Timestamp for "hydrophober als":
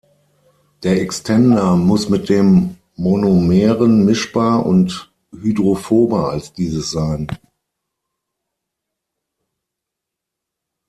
5.31-6.53